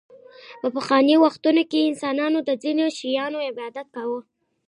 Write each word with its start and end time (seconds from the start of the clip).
په 0.61 0.67
پخوانیو 0.75 1.21
وختونو 1.25 1.63
کې 1.71 1.87
انسانانو 1.89 2.39
د 2.43 2.49
ځینو 2.63 2.85
شیانو 2.97 3.39
عبادت 3.49 3.87
کاوه 3.95 4.19